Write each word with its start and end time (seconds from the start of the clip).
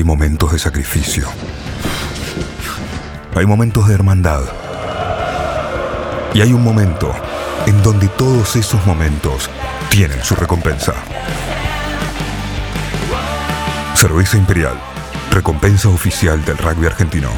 Hay 0.00 0.04
momentos 0.04 0.50
de 0.50 0.58
sacrificio. 0.58 1.28
Hay 3.34 3.44
momentos 3.44 3.86
de 3.86 3.94
hermandad. 3.94 4.40
Y 6.32 6.40
hay 6.40 6.54
un 6.54 6.64
momento 6.64 7.12
en 7.66 7.82
donde 7.82 8.08
todos 8.16 8.56
esos 8.56 8.86
momentos 8.86 9.50
tienen 9.90 10.18
su 10.22 10.34
recompensa. 10.34 10.94
Cerveza 13.94 14.38
Imperial, 14.38 14.72
recompensa 15.32 15.90
oficial 15.90 16.42
del 16.46 16.56
rugby 16.56 16.86
argentino. 16.86 17.28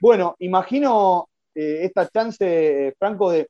Bueno, 0.00 0.36
imagino 0.38 1.28
eh, 1.54 1.80
esta 1.82 2.08
chance, 2.08 2.94
Franco, 2.98 3.30
de, 3.30 3.46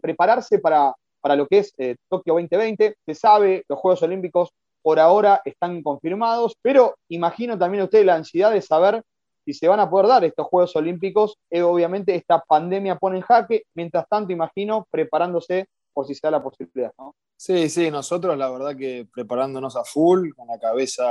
prepararse 0.00 0.58
para, 0.58 0.94
para, 1.20 1.36
lo 1.36 1.46
que 1.46 1.58
es 1.58 1.74
eh, 1.76 1.96
Tokio 2.08 2.32
2020. 2.32 2.94
Se 3.04 3.14
sabe, 3.14 3.62
los 3.68 3.78
Juegos 3.78 4.02
Olímpicos 4.04 4.54
por 4.82 4.98
ahora 4.98 5.40
están 5.44 5.82
confirmados, 5.82 6.56
pero 6.62 6.96
imagino 7.08 7.58
también 7.58 7.82
a 7.82 7.84
usted 7.84 8.04
la 8.04 8.16
ansiedad 8.16 8.50
de 8.50 8.62
saber 8.62 9.02
si 9.44 9.54
se 9.54 9.68
van 9.68 9.80
a 9.80 9.90
poder 9.90 10.06
dar 10.06 10.24
estos 10.24 10.46
Juegos 10.46 10.76
Olímpicos. 10.76 11.36
Eh, 11.50 11.62
obviamente 11.62 12.14
esta 12.14 12.40
pandemia 12.40 12.96
pone 12.96 13.18
en 13.18 13.22
jaque, 13.22 13.64
mientras 13.74 14.06
tanto 14.08 14.32
imagino 14.32 14.86
preparándose 14.90 15.66
por 15.92 16.06
si 16.06 16.14
se 16.14 16.20
da 16.22 16.32
la 16.32 16.42
posibilidad. 16.42 16.92
Sí, 17.36 17.68
sí, 17.68 17.90
nosotros 17.90 18.36
la 18.36 18.50
verdad 18.50 18.76
que 18.76 19.06
preparándonos 19.12 19.76
a 19.76 19.84
full, 19.84 20.30
con 20.36 20.46
la 20.46 20.58
cabeza 20.58 21.04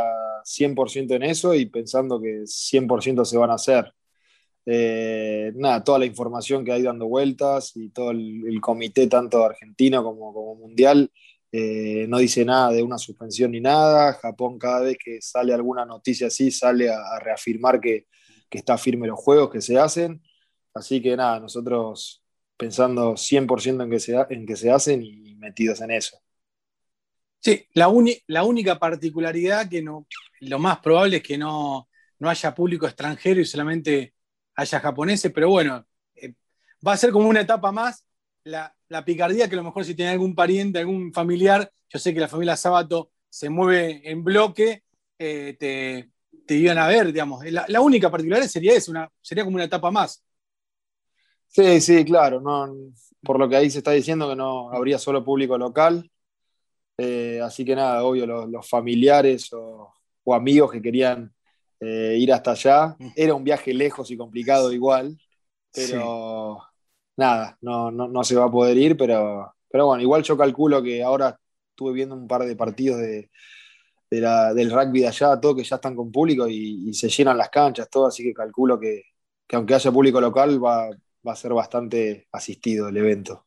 100% 0.44 1.16
en 1.16 1.24
eso 1.24 1.54
y 1.54 1.66
pensando 1.66 2.22
que 2.22 2.44
100% 2.46 3.26
se 3.26 3.38
van 3.38 3.52
a 3.52 3.56
hacer. 3.56 3.94
Eh, 4.66 5.52
nada, 5.56 5.84
toda 5.84 5.98
la 5.98 6.06
información 6.06 6.64
que 6.64 6.72
hay 6.72 6.84
dando 6.84 7.08
vueltas 7.08 7.76
y 7.76 7.90
todo 7.90 8.12
el, 8.12 8.60
comité, 8.62 9.08
tanto 9.08 9.44
argentino 9.44 10.04
como 10.04 10.56
mundial, 10.56 11.12
eh, 11.52 12.06
no 12.08 12.20
dice 12.20 12.46
nada 12.46 12.72
de 12.72 12.84
una 12.84 12.98
suspensión 12.98 13.52
ni 13.52 13.62
nada. 13.62 14.14
Japón 14.14 14.60
cada 14.60 14.82
vez 14.82 14.98
que 15.04 15.22
sale 15.22 15.54
alguna 15.54 15.86
noticia 15.86 16.28
así 16.28 16.52
sale 16.52 16.90
a, 16.90 17.20
reafirmar 17.20 17.80
que, 17.80 18.08
está 18.52 18.78
firme 18.78 19.08
los 19.08 19.20
juegos 19.20 19.50
que 19.52 19.62
se 19.62 19.78
hacen. 19.78 20.22
Así 20.74 21.02
que 21.02 21.16
nada, 21.16 21.40
nosotros 21.40 22.24
pensando 22.58 23.14
100% 23.16 23.84
en 23.84 23.90
que, 23.90 24.00
se, 24.00 24.16
en 24.30 24.46
que 24.46 24.56
se 24.56 24.72
hacen 24.72 25.04
y 25.04 25.36
metidos 25.36 25.82
en 25.82 25.92
eso. 25.92 26.18
Sí, 27.40 27.66
la, 27.74 27.90
la 28.28 28.44
única 28.44 28.78
particularidad 28.78 29.70
que 29.70 29.82
no, 29.82 30.08
lo 30.42 30.60
más 30.60 30.80
probable 30.80 31.18
es 31.18 31.24
que 31.24 31.38
no, 31.38 31.90
no 32.20 32.30
haya 32.30 32.54
público 32.54 32.86
extranjero 32.86 33.40
y 33.40 33.46
solamente 33.46 34.14
haya 34.56 34.80
japoneses, 34.80 35.32
pero 35.32 35.50
bueno, 35.50 35.86
eh, 36.16 36.34
va 36.86 36.94
a 36.94 36.98
ser 36.98 37.12
como 37.12 37.30
una 37.30 37.42
etapa 37.42 37.72
más 37.72 38.06
la, 38.44 38.76
picardía 39.06 39.48
que 39.48 39.56
a 39.56 39.58
lo 39.58 39.64
mejor 39.64 39.86
si 39.86 39.96
tiene 39.96 40.12
algún 40.12 40.36
pariente, 40.36 40.80
algún 40.80 41.14
familiar, 41.14 41.72
yo 41.90 42.00
sé 42.00 42.14
que 42.14 42.20
la 42.20 42.28
familia 42.28 42.58
Sábato 42.58 43.12
se 43.30 43.50
mueve 43.50 44.02
en 44.10 44.24
bloque, 44.24 44.84
eh, 45.18 45.56
te, 45.60 46.10
te, 46.46 46.56
iban 46.56 46.78
a 46.78 46.88
ver, 46.88 47.14
digamos. 47.14 47.44
La, 47.46 47.82
única 47.82 48.10
particularidad 48.10 48.48
sería 48.48 48.74
eso, 48.74 48.92
una, 48.92 49.10
sería 49.22 49.44
como 49.44 49.56
una 49.56 49.66
etapa 49.66 49.92
más. 49.92 50.24
Sí, 51.48 51.80
sí, 51.82 52.04
claro. 52.04 52.42
No, 52.42 52.74
por 53.24 53.40
lo 53.40 53.48
que 53.48 53.56
ahí 53.56 53.70
se 53.70 53.80
está 53.80 53.92
diciendo 53.92 54.30
que 54.30 54.36
no 54.36 54.72
habría 54.72 54.98
solo 54.98 55.24
público 55.24 55.58
local. 55.58 56.10
Eh, 56.98 57.40
así 57.42 57.64
que 57.64 57.76
nada, 57.76 58.04
obvio, 58.04 58.26
los, 58.26 58.68
familiares 58.68 59.50
o, 59.54 59.94
amigos 60.32 60.72
que 60.72 60.82
querían 60.82 61.34
eh, 61.80 62.18
ir 62.20 62.34
hasta 62.34 62.52
allá. 62.52 62.96
Mm. 63.00 63.10
Era 63.16 63.34
un 63.34 63.44
viaje 63.44 63.74
lejos 63.74 64.12
y 64.12 64.18
complicado 64.18 64.72
igual, 64.72 65.18
pero 65.72 66.69
nada, 67.20 67.58
no, 67.62 67.92
no, 67.92 68.24
se 68.24 68.36
va 68.36 68.46
a 68.46 68.52
poder 68.52 68.78
ir, 68.78 68.98
pero, 68.98 69.54
pero 69.70 69.88
bueno, 69.88 70.02
igual 70.02 70.24
yo 70.24 70.38
calculo 70.38 70.82
que 70.82 71.04
ahora 71.04 71.38
estuve 71.70 71.94
viendo 71.94 72.16
un 72.16 72.28
par 72.28 72.44
de 72.46 72.56
partidos 72.56 73.00
de, 73.00 73.30
del 74.10 74.72
rugby 74.72 75.02
de 75.02 75.08
allá, 75.08 75.40
todo 75.40 75.56
que 75.56 75.64
ya 75.64 75.76
están 75.76 75.96
con 75.96 76.12
público 76.12 76.48
y, 76.48 76.92
se 76.94 77.10
llenan 77.10 77.38
las 77.38 77.50
canchas, 77.50 77.90
todo, 77.90 78.08
así 78.08 78.24
que 78.24 78.34
calculo 78.34 78.80
que, 78.80 79.04
aunque 79.52 79.76
haya 79.76 79.92
público 79.92 80.20
local 80.20 80.64
va, 80.64 80.90
a 81.26 81.36
ser 81.36 81.54
bastante 81.54 82.28
asistido 82.32 82.88
el 82.88 82.98
evento. 82.98 83.46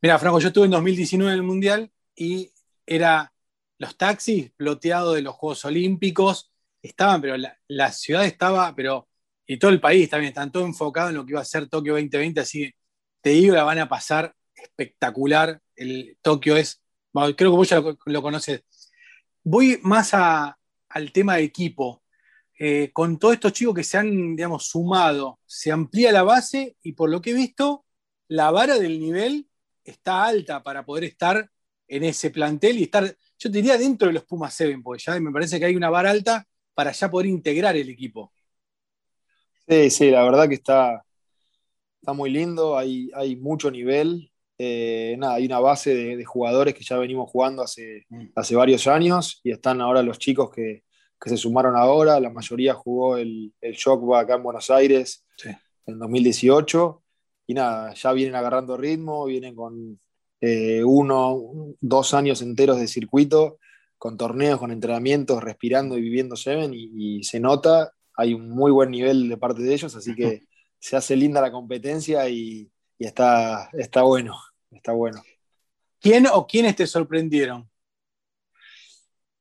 Mira, 0.00 0.18
Franco, 0.18 0.38
yo 0.38 0.48
estuve 0.48 0.66
en 0.66 0.70
2019 0.70 1.32
en 1.32 1.38
el 1.38 1.42
Mundial 1.44 1.90
y 2.14 2.50
era 2.86 3.32
los 3.78 3.96
taxis 3.96 4.52
bloteados 4.56 5.16
de 5.16 5.22
los 5.22 5.34
Juegos 5.34 5.64
Olímpicos, 5.64 6.52
estaban, 6.82 7.20
pero 7.20 7.36
la, 7.36 7.58
la 7.66 7.90
ciudad 7.90 8.24
estaba, 8.24 8.74
pero 8.76 9.08
y 9.46 9.58
todo 9.58 9.72
el 9.72 9.80
país 9.80 10.08
también, 10.08 10.28
están 10.28 10.52
todo 10.52 10.64
enfocado 10.64 11.08
en 11.08 11.16
lo 11.16 11.26
que 11.26 11.32
iba 11.32 11.40
a 11.40 11.44
ser 11.44 11.68
Tokio 11.68 11.94
2020, 11.94 12.40
así 12.40 12.60
que 12.60 12.79
te 13.20 13.30
digo, 13.30 13.54
la 13.54 13.64
van 13.64 13.78
a 13.78 13.88
pasar 13.88 14.34
espectacular. 14.54 15.60
El 15.76 16.18
Tokio 16.22 16.56
es, 16.56 16.82
creo 17.12 17.34
que 17.36 17.44
vos 17.46 17.68
ya 17.68 17.80
lo, 17.80 18.22
conoces. 18.22 18.64
Voy 19.42 19.78
más 19.82 20.12
al 20.14 21.12
tema 21.12 21.36
de 21.36 21.44
equipo. 21.44 22.02
Eh, 22.58 22.90
con 22.92 23.18
todos 23.18 23.34
estos 23.34 23.54
chicos 23.54 23.74
que 23.74 23.84
se 23.84 23.96
han, 23.96 24.36
digamos, 24.36 24.66
sumado, 24.66 25.40
se 25.46 25.72
amplía 25.72 26.12
la 26.12 26.22
base 26.22 26.76
y 26.82 26.92
por 26.92 27.08
lo 27.08 27.22
que 27.22 27.30
he 27.30 27.34
visto, 27.34 27.86
la 28.28 28.50
vara 28.50 28.78
del 28.78 29.00
nivel 29.00 29.48
está 29.82 30.24
alta 30.24 30.62
para 30.62 30.84
poder 30.84 31.04
estar 31.04 31.50
en 31.88 32.04
ese 32.04 32.30
plantel 32.30 32.78
y 32.78 32.82
estar, 32.84 33.16
yo 33.38 33.50
diría, 33.50 33.78
dentro 33.78 34.08
de 34.08 34.14
los 34.14 34.24
Pumas 34.24 34.54
7, 34.54 34.78
porque 34.84 35.02
ya 35.02 35.18
me 35.18 35.32
parece 35.32 35.58
que 35.58 35.64
hay 35.64 35.74
una 35.74 35.88
vara 35.88 36.10
alta 36.10 36.46
para 36.74 36.92
ya 36.92 37.10
poder 37.10 37.26
integrar 37.26 37.76
el 37.76 37.88
equipo. 37.88 38.32
Sí, 39.66 39.90
sí, 39.90 40.10
la 40.10 40.22
verdad 40.22 40.48
que 40.48 40.56
está, 40.56 41.02
está 42.00 42.12
muy 42.12 42.30
lindo, 42.30 42.78
hay, 42.78 43.10
hay 43.14 43.36
mucho 43.36 43.70
nivel. 43.70 44.30
Eh, 44.58 45.16
nada, 45.18 45.34
hay 45.34 45.46
una 45.46 45.58
base 45.58 45.94
de, 45.94 46.24
jugadores 46.24 46.74
que 46.74 46.84
ya 46.84 46.98
venimos 46.98 47.30
jugando 47.30 47.62
hace, 47.62 48.04
mm. 48.08 48.26
hace 48.34 48.54
varios 48.56 48.86
años 48.86 49.40
y 49.42 49.52
están 49.52 49.80
ahora 49.80 50.02
los 50.02 50.18
chicos 50.18 50.50
que, 50.50 50.84
se 51.22 51.36
sumaron 51.36 51.76
ahora. 51.76 52.18
La 52.18 52.30
mayoría 52.30 52.72
jugó 52.72 53.18
el, 53.18 53.52
el 53.60 53.74
Shockba 53.74 54.20
acá 54.20 54.36
en 54.36 54.42
Buenos 54.42 54.70
Aires 54.70 55.26
en 55.84 55.98
2018 55.98 57.02
y 57.46 57.54
nada, 57.54 57.92
ya 57.92 58.12
vienen 58.12 58.36
agarrando 58.36 58.78
ritmo, 58.78 59.26
vienen 59.26 59.54
con 59.54 60.00
eh, 60.40 60.82
uno, 60.82 61.74
dos 61.80 62.14
años 62.14 62.40
enteros 62.40 62.80
de 62.80 62.88
circuito, 62.88 63.58
con 63.98 64.16
torneos, 64.16 64.58
con 64.58 64.70
entrenamientos, 64.70 65.42
respirando 65.42 65.98
y 65.98 66.00
viviendo 66.00 66.36
Seven 66.36 66.72
y, 66.72 67.18
y 67.18 67.24
se 67.24 67.38
nota, 67.38 67.92
hay 68.16 68.32
un 68.32 68.48
muy 68.48 68.70
buen 68.70 68.90
nivel 68.90 69.28
de 69.28 69.36
parte 69.36 69.60
de 69.60 69.74
ellos, 69.74 69.94
así 69.94 70.14
que 70.14 70.44
se 70.80 70.96
hace 70.96 71.14
linda 71.14 71.40
la 71.40 71.52
competencia 71.52 72.28
y, 72.28 72.68
está, 72.98 73.70
está 73.72 74.02
bueno, 74.02 74.36
está 74.70 74.92
bueno. 74.92 75.22
¿Quién 76.00 76.26
o 76.26 76.46
quiénes 76.46 76.74
te 76.74 76.86
sorprendieron? 76.86 77.70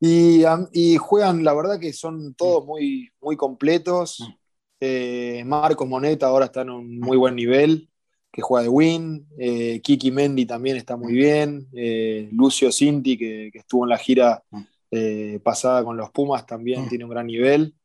Y, 0.01 0.97
juegan, 0.97 1.43
la 1.43 1.53
verdad 1.53 1.79
que 1.79 1.91
son 1.93 2.33
todos 2.35 2.65
muy, 2.65 3.09
muy 3.21 3.35
completos. 3.35 4.19
Mm. 4.19 4.33
Eh, 4.81 5.43
Marcos 5.45 5.87
Moneta 5.87 6.27
ahora 6.27 6.45
está 6.45 6.61
en 6.61 6.69
un 6.69 6.99
muy 6.99 7.17
buen 7.17 7.35
nivel, 7.35 7.89
que 8.31 8.41
juega 8.41 8.63
de 8.63 8.69
win. 8.69 9.27
Eh, 9.37 9.81
Kiki 9.81 10.11
Mendy 10.11 10.45
también 10.45 10.77
está 10.77 10.95
muy 10.95 11.13
bien. 11.13 11.67
Eh, 11.73 12.29
Lucio 12.31 12.71
Cinti, 12.71 13.17
que, 13.17 13.51
estuvo 13.53 13.85
en 13.85 13.89
la 13.89 13.97
gira 13.97 14.43
mm. 14.51 15.39
pasada 15.43 15.83
con 15.83 15.97
los 15.97 16.11
Pumas, 16.11 16.45
también 16.45 16.85
mm. 16.85 16.89
tiene 16.89 17.03
un 17.03 17.09
gran 17.09 17.27
nivel. 17.27 17.75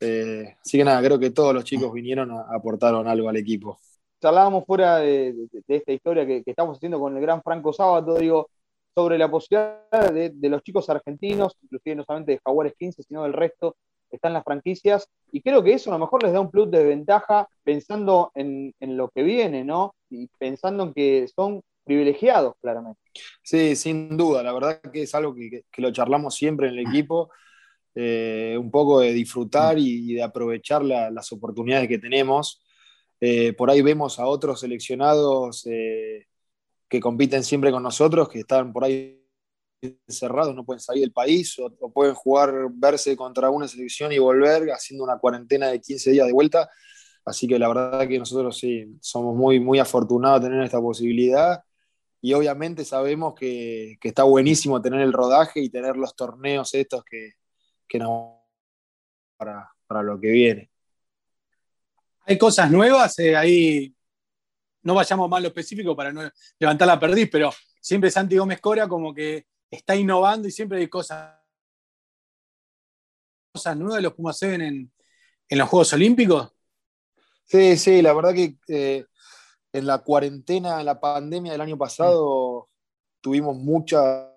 Eh, 0.00 0.56
así 0.60 0.78
que 0.78 0.84
nada, 0.84 1.02
creo 1.02 1.18
que 1.18 1.30
todos 1.30 1.54
los 1.54 1.64
chicos 1.64 1.92
vinieron 1.92 2.30
a 2.30 2.46
aportaron 2.54 3.08
algo 3.08 3.28
al 3.28 3.36
equipo. 3.36 3.78
Charlábamos 4.20 4.64
fuera 4.64 4.98
de, 4.98 5.34
esta 5.68 5.92
historia 5.92 6.26
que, 6.26 6.42
estamos 6.44 6.76
haciendo 6.76 6.98
con 6.98 7.16
el 7.16 7.22
gran 7.22 7.42
Franco 7.42 7.72
Sábato, 7.72 8.16
digo, 8.16 8.50
sobre 8.94 9.18
la 9.18 9.30
posibilidad 9.30 10.12
de, 10.12 10.48
los 10.48 10.62
chicos 10.62 10.88
argentinos, 10.88 11.56
inclusive 11.62 11.96
no 11.96 12.04
solamente 12.04 12.32
de 12.32 12.40
Jaguares 12.44 12.74
15, 12.78 13.02
sino 13.02 13.22
del 13.24 13.34
resto, 13.34 13.76
están 14.10 14.32
las 14.32 14.44
franquicias, 14.44 15.08
y 15.32 15.42
creo 15.42 15.62
que 15.62 15.74
eso 15.74 15.90
a 15.90 15.94
lo 15.94 15.98
mejor 15.98 16.22
les 16.22 16.32
da 16.32 16.40
un 16.40 16.50
plus 16.50 16.70
de 16.70 16.84
ventaja 16.84 17.48
pensando 17.62 18.30
en, 18.34 18.72
lo 18.80 19.08
que 19.10 19.22
viene, 19.22 19.64
¿no? 19.64 19.94
Y 20.08 20.28
pensando 20.38 20.84
en 20.84 20.94
que 20.94 21.28
son 21.34 21.62
privilegiados, 21.84 22.54
claramente. 22.60 23.00
Sí, 23.42 23.76
sin 23.76 24.16
duda, 24.16 24.42
la 24.42 24.52
verdad 24.52 24.80
que 24.80 25.02
es 25.02 25.14
algo 25.14 25.34
que, 25.34 25.64
que 25.70 25.82
lo 25.82 25.92
charlamos 25.92 26.34
siempre 26.34 26.68
en 26.68 26.74
el 26.74 26.86
equipo. 26.86 27.30
Eh, 27.98 28.58
un 28.60 28.70
poco 28.70 29.00
de 29.00 29.14
disfrutar 29.14 29.78
y, 29.78 30.12
de 30.14 30.22
aprovechar 30.22 30.84
las 30.84 31.32
oportunidades 31.32 31.88
que 31.88 31.98
tenemos. 31.98 32.62
Eh, 33.20 33.54
por 33.54 33.70
ahí 33.70 33.80
vemos 33.80 34.18
a 34.18 34.26
otros 34.26 34.60
seleccionados 34.60 35.66
eh, 35.66 36.26
que 36.90 37.00
compiten 37.00 37.42
siempre 37.42 37.70
con 37.70 37.82
nosotros, 37.82 38.28
que 38.28 38.40
están 38.40 38.70
por 38.74 38.84
ahí 38.84 39.24
encerrados, 39.80 40.54
no 40.54 40.66
pueden 40.66 40.80
salir 40.80 41.02
del 41.02 41.12
país 41.12 41.58
o, 41.58 41.70
pueden 41.90 42.14
jugar, 42.14 42.68
verse 42.74 43.16
contra 43.16 43.48
una 43.48 43.66
selección 43.66 44.12
y 44.12 44.18
volver 44.18 44.70
haciendo 44.72 45.02
una 45.02 45.18
cuarentena 45.18 45.68
de 45.68 45.80
15 45.80 46.10
días 46.10 46.26
de 46.26 46.34
vuelta. 46.34 46.68
Así 47.24 47.48
que 47.48 47.58
la 47.58 47.68
verdad 47.68 48.06
que 48.06 48.18
nosotros 48.18 48.58
sí 48.58 48.98
somos 49.00 49.34
muy, 49.34 49.58
muy 49.58 49.78
afortunados 49.78 50.42
de 50.42 50.48
tener 50.48 50.64
esta 50.64 50.80
posibilidad 50.80 51.62
y 52.20 52.34
obviamente 52.34 52.84
sabemos 52.84 53.34
que, 53.34 53.96
que 54.00 54.08
está 54.08 54.24
buenísimo 54.24 54.82
tener 54.82 55.00
el 55.00 55.14
rodaje 55.14 55.60
y 55.60 55.70
tener 55.70 55.96
los 55.96 56.14
torneos 56.14 56.74
estos 56.74 57.02
que, 57.04 57.32
que 57.88 57.98
no 57.98 58.44
para, 59.36 59.70
para 59.86 60.02
lo 60.02 60.18
que 60.20 60.28
viene. 60.28 60.70
Hay 62.26 62.38
cosas 62.38 62.70
nuevas, 62.70 63.18
eh, 63.18 63.36
ahí 63.36 63.94
no 64.82 64.94
vayamos 64.94 65.28
más 65.28 65.38
a 65.38 65.42
lo 65.42 65.48
específico 65.48 65.96
para 65.96 66.12
no 66.12 66.30
levantar 66.58 66.88
la 66.88 66.98
perdiz, 66.98 67.28
pero 67.30 67.52
siempre 67.80 68.10
Santi 68.10 68.36
Gómez 68.36 68.60
Cora 68.60 68.88
como 68.88 69.14
que 69.14 69.46
está 69.70 69.94
innovando 69.94 70.48
y 70.48 70.50
siempre 70.50 70.78
hay 70.78 70.88
cosas 70.88 71.34
cosas 73.52 73.76
nuevas 73.76 73.96
de 73.96 74.02
los 74.02 74.14
Pumas 74.14 74.38
7 74.38 74.54
en, 74.54 74.92
en 75.48 75.58
los 75.58 75.68
Juegos 75.68 75.92
Olímpicos? 75.92 76.52
Sí, 77.44 77.76
sí, 77.76 78.02
la 78.02 78.12
verdad 78.12 78.34
que 78.34 78.56
eh, 78.68 79.06
en 79.72 79.86
la 79.86 79.98
cuarentena, 79.98 80.80
en 80.80 80.86
la 80.86 81.00
pandemia 81.00 81.52
del 81.52 81.60
año 81.60 81.78
pasado, 81.78 82.68
tuvimos 83.20 83.56
muchas 83.56 84.28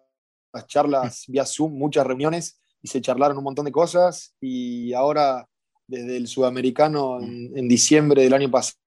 charlas 0.68 1.26
vía 1.28 1.46
Zoom, 1.46 1.74
muchas 1.74 2.06
reuniones 2.06 2.59
y 2.82 2.88
se 2.88 3.02
charlaron 3.02 3.38
un 3.38 3.44
montón 3.44 3.66
de 3.66 3.72
cosas 3.72 4.36
y 4.40 4.94
ahora 4.94 5.48
desde 5.88 6.18
el 6.18 6.28
sudamericano 6.28 7.20
en, 7.20 7.68
diciembre 7.68 8.24
del 8.24 8.34
año 8.34 8.50
pasado 8.52 8.78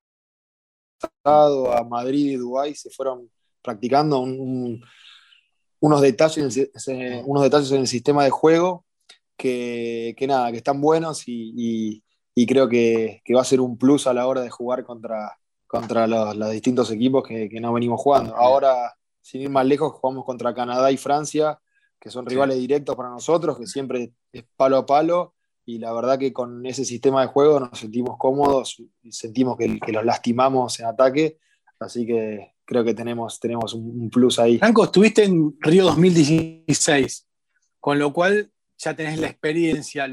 a 1.72 1.84
Madrid 1.84 2.30
y 2.30 2.36
Dubái 2.36 2.74
se 2.74 2.90
fueron 2.90 3.28
practicando 3.60 4.20
unos, 4.20 6.00
detalles, 6.00 6.70
unos 7.24 7.42
detalles 7.42 7.72
en 7.72 7.80
el 7.80 7.88
sistema 7.88 8.24
de 8.24 8.30
juego 8.30 8.84
que, 9.36 10.24
nada, 10.28 10.50
que 10.52 10.58
están 10.58 10.80
buenos 10.80 11.24
y, 11.26 12.02
creo 12.46 12.68
que, 12.68 13.22
va 13.34 13.40
a 13.40 13.44
ser 13.44 13.60
un 13.60 13.76
plus 13.76 14.06
a 14.06 14.14
la 14.14 14.26
hora 14.26 14.42
de 14.42 14.50
jugar 14.50 14.84
contra, 14.84 15.36
contra 15.66 16.06
los, 16.06 16.50
distintos 16.50 16.90
equipos 16.90 17.24
que, 17.26 17.48
no 17.60 17.72
venimos 17.72 18.00
jugando. 18.00 18.36
Ahora, 18.36 18.94
sin 19.20 19.42
ir 19.42 19.50
más 19.50 19.66
lejos, 19.66 19.92
jugamos 19.92 20.24
contra 20.24 20.54
Canadá 20.54 20.90
y 20.92 20.96
Francia, 20.96 21.58
que 22.02 22.10
son 22.10 22.26
rivales 22.26 22.58
directos 22.58 22.96
para 22.96 23.10
nosotros, 23.10 23.56
que 23.56 23.66
siempre 23.68 24.12
es 24.32 24.44
palo 24.56 24.76
a 24.76 24.84
palo 24.84 25.34
y 25.64 25.78
la 25.78 25.92
verdad 25.92 26.18
que 26.18 26.32
con 26.32 26.66
ese 26.66 26.84
sistema 26.84 27.20
de 27.22 27.28
juego 27.28 27.60
nos 27.60 27.78
sentimos 27.78 28.16
cómodos, 28.18 28.82
y 29.04 29.12
sentimos 29.12 29.56
que, 29.56 29.78
que 29.78 29.92
los 29.92 30.04
lastimamos 30.04 30.80
en 30.80 30.86
ataque, 30.86 31.38
así 31.78 32.04
que 32.04 32.54
creo 32.64 32.82
que 32.82 32.94
tenemos, 32.94 33.38
tenemos 33.38 33.72
un, 33.74 34.10
plus 34.10 34.40
ahí. 34.40 34.58
Franco, 34.58 34.82
estuviste 34.82 35.22
en 35.22 35.56
Río 35.60 35.84
2016, 35.84 37.28
con 37.78 38.00
lo 38.00 38.12
cual 38.12 38.50
ya 38.78 38.96
tenés 38.96 39.20
la 39.20 39.28
experiencia. 39.28 40.08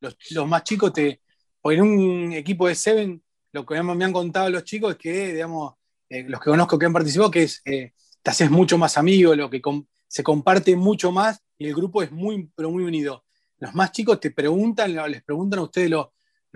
Los, 0.00 0.16
más 0.46 0.62
chicos 0.62 0.92
te. 0.92 1.20
Porque 1.60 1.78
en 1.78 1.82
un 1.82 2.32
equipo 2.32 2.68
de 2.68 2.76
Seven, 2.76 3.20
lo 3.52 3.66
que 3.66 3.82
me 3.82 4.04
han 4.04 4.12
contado 4.12 4.50
los 4.50 4.64
chicos 4.64 4.92
es 4.92 4.98
que, 4.98 5.32
digamos, 5.32 5.74
eh, 6.08 6.24
los 6.28 6.38
que 6.38 6.50
conozco 6.50 6.78
que 6.78 6.86
han 6.86 6.92
participado, 6.92 7.30
que 7.30 7.44
es, 7.44 7.62
eh, 7.64 7.94
te 8.22 8.30
haces 8.30 8.50
mucho 8.50 8.76
más 8.76 8.98
amigo, 8.98 9.34
lo 9.34 9.48
que 9.48 9.62
se 10.08 10.22
comparte 10.22 10.76
mucho 10.76 11.12
más 11.12 11.40
y 11.58 11.66
el 11.66 11.74
grupo 11.74 12.02
es 12.02 12.12
muy, 12.12 12.50
pero 12.54 12.70
muy 12.70 12.84
unido 12.84 13.24
los 13.64 13.74
más 13.74 13.92
chicos 13.92 14.20
te 14.20 14.30
preguntan, 14.30 14.94
les 15.10 15.22
preguntan 15.22 15.60
a 15.60 15.62
ustedes 15.62 15.90
los, 15.90 16.08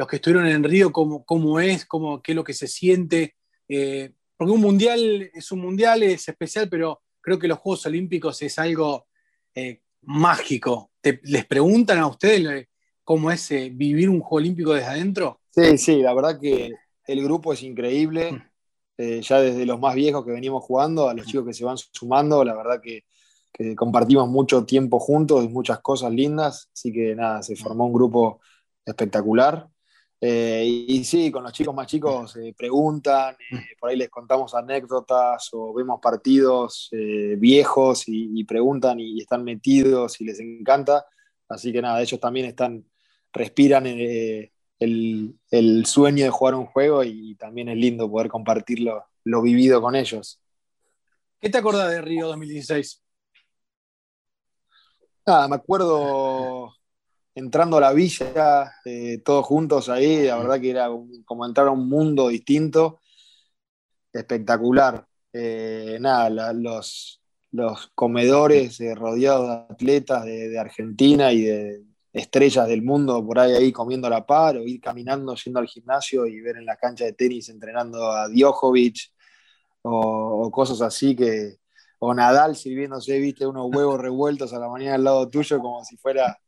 que 0.08 0.16
estuvieron 0.16 0.46
en 0.46 0.62
Río 0.62 0.92
cómo, 0.92 1.24
cómo 1.24 1.58
es, 1.58 1.86
cómo, 1.86 2.22
qué 2.22 2.32
es 2.32 2.36
lo 2.36 2.44
que 2.44 2.52
se 2.52 2.68
siente. 2.68 3.34
Eh, 3.68 4.12
porque 4.36 4.52
un 4.52 4.60
mundial 4.60 5.30
es 5.32 5.50
un 5.50 5.60
mundial, 5.60 6.02
es 6.02 6.28
especial, 6.28 6.68
pero 6.68 7.02
creo 7.20 7.38
que 7.38 7.48
los 7.48 7.58
Juegos 7.58 7.86
Olímpicos 7.86 8.40
es 8.42 8.58
algo 8.58 9.06
eh, 9.54 9.80
mágico. 10.02 10.92
¿Les 11.22 11.46
preguntan 11.46 11.98
a 11.98 12.06
ustedes 12.06 12.46
eh, 12.46 12.68
cómo 13.02 13.30
es 13.30 13.48
vivir 13.72 14.10
un 14.10 14.20
Juego 14.20 14.36
Olímpico 14.36 14.74
desde 14.74 14.88
adentro? 14.88 15.40
Sí, 15.50 15.78
sí, 15.78 16.02
la 16.02 16.14
verdad 16.14 16.38
que 16.38 16.72
el 17.06 17.22
grupo 17.24 17.52
es 17.52 17.62
increíble. 17.62 18.32
Mm. 18.32 19.20
ya 19.20 19.40
desde 19.40 19.64
los 19.64 19.80
más 19.80 19.94
viejos 19.94 20.24
que 20.24 20.32
venimos 20.32 20.62
jugando 20.62 21.08
a 21.08 21.14
los 21.14 21.24
mm. 21.26 21.28
chicos 21.30 21.46
que 21.46 21.54
se 21.54 21.64
van 21.64 21.78
sumando, 21.78 22.44
la 22.44 22.54
verdad 22.54 22.80
que 22.82 23.04
que 23.52 23.74
compartimos 23.74 24.28
mucho 24.28 24.64
tiempo 24.64 24.98
juntos 24.98 25.44
y 25.44 25.48
muchas 25.48 25.80
cosas 25.80 26.12
lindas, 26.12 26.70
así 26.72 26.92
que 26.92 27.14
nada, 27.14 27.42
se 27.42 27.56
formó 27.56 27.86
un 27.86 27.92
grupo 27.92 28.40
espectacular. 28.84 29.68
Eh, 30.20 30.64
y, 30.66 31.04
sí, 31.04 31.30
con 31.30 31.44
los 31.44 31.52
chicos 31.52 31.74
más 31.74 31.86
chicos 31.86 32.36
eh, 32.36 32.52
preguntan, 32.56 33.36
eh, 33.52 33.76
por 33.78 33.90
ahí 33.90 33.96
les 33.96 34.08
contamos 34.08 34.52
anécdotas 34.54 35.48
o 35.52 35.72
vemos 35.72 36.00
partidos 36.02 36.90
viejos 36.90 38.04
y, 38.06 38.42
preguntan 38.44 38.98
y, 38.98 39.20
están 39.20 39.44
metidos 39.44 40.20
y 40.20 40.24
les 40.24 40.40
encanta. 40.40 41.06
Así 41.48 41.72
que 41.72 41.80
nada, 41.82 42.02
ellos 42.02 42.20
también 42.20 42.46
están, 42.46 42.84
respiran 43.32 43.86
el, 43.86 44.50
el, 45.50 45.86
sueño 45.86 46.24
de 46.24 46.30
jugar 46.30 46.54
un 46.54 46.66
juego 46.66 47.04
y, 47.04 47.34
también 47.36 47.68
es 47.68 47.76
lindo 47.76 48.10
poder 48.10 48.28
compartirlo 48.28 49.04
lo 49.24 49.42
vivido 49.42 49.80
con 49.80 49.94
ellos. 49.94 50.40
¿Qué 51.40 51.48
te 51.50 51.58
acordás 51.58 51.90
de 51.90 52.00
Río 52.00 52.26
2016? 52.28 53.02
Nada, 55.28 55.46
me 55.46 55.56
acuerdo 55.56 56.72
entrando 57.34 57.76
a 57.76 57.82
la 57.82 57.92
villa, 57.92 58.72
eh, 58.82 59.18
todos 59.22 59.44
juntos 59.44 59.90
ahí, 59.90 60.22
la 60.22 60.38
verdad 60.38 60.58
que 60.58 60.70
era 60.70 60.88
como 61.26 61.44
entrar 61.44 61.66
a 61.66 61.70
un 61.70 61.86
mundo 61.86 62.28
distinto, 62.28 63.00
espectacular. 64.10 65.06
Eh, 65.30 65.98
nada, 66.00 66.30
los, 66.54 67.20
los, 67.50 67.88
comedores 67.94 68.80
eh, 68.80 68.94
rodeados 68.94 69.48
de 69.68 69.74
atletas 69.74 70.24
de, 70.24 70.58
Argentina 70.58 71.30
y 71.30 71.42
de 71.42 71.84
estrellas 72.10 72.66
del 72.66 72.80
mundo 72.80 73.22
por 73.22 73.38
ahí, 73.38 73.52
ahí 73.52 73.70
comiendo 73.70 74.08
la 74.08 74.24
par, 74.24 74.56
o 74.56 74.62
ir 74.62 74.80
caminando, 74.80 75.34
yendo 75.34 75.60
al 75.60 75.68
gimnasio 75.68 76.26
y 76.26 76.40
ver 76.40 76.56
en 76.56 76.64
la 76.64 76.76
cancha 76.76 77.04
de 77.04 77.12
tenis 77.12 77.50
entrenando 77.50 78.10
a 78.10 78.28
Djokovic 78.28 79.12
o 79.82 80.50
cosas 80.50 80.80
así 80.80 81.14
que, 81.14 81.58
o 81.98 82.14
Nadal 82.14 82.56
sirviéndose, 82.56 83.18
viste, 83.18 83.46
unos 83.46 83.70
huevos 83.74 84.00
revueltos 84.00 84.52
a 84.52 84.58
la 84.58 84.68
mañana 84.68 84.94
al 84.94 85.04
lado 85.04 85.28
tuyo, 85.28 85.58
como 85.58 85.84
si 85.84 85.96
fuera 85.96 86.38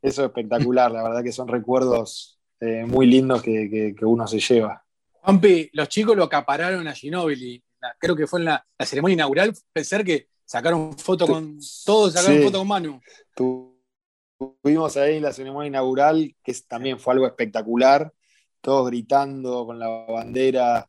eso 0.00 0.24
espectacular. 0.24 0.90
La 0.92 1.02
verdad 1.02 1.22
que 1.22 1.32
son 1.32 1.48
recuerdos 1.48 2.38
eh, 2.60 2.84
muy 2.86 3.06
lindos 3.06 3.42
que, 3.42 3.94
uno 4.02 4.26
se 4.26 4.38
lleva. 4.38 4.84
Juanpi, 5.12 5.70
los 5.72 5.88
chicos 5.88 6.16
lo 6.16 6.24
acapararon 6.24 6.86
a 6.86 6.94
Ginóbili. 6.94 7.62
Creo 7.98 8.16
que 8.16 8.26
fue 8.26 8.40
en 8.40 8.46
la, 8.46 8.66
ceremonia 8.80 9.14
inaugural. 9.14 9.52
Pensar 9.72 10.04
que 10.04 10.28
sacaron 10.44 10.96
foto 10.96 11.26
con. 11.26 11.58
Todos 11.84 12.12
sacaron 12.12 12.42
foto 12.42 12.58
con 12.58 12.68
Manu. 12.68 13.00
Tuvimos 13.34 14.96
ahí 14.96 15.18
la 15.18 15.32
ceremonia 15.32 15.68
inaugural, 15.68 16.34
que 16.42 16.54
también 16.68 16.98
fue 16.98 17.14
algo 17.14 17.26
espectacular. 17.26 18.12
Todos 18.60 18.88
gritando 18.88 19.66
con 19.66 19.78
la 19.78 19.88
bandera, 19.88 20.88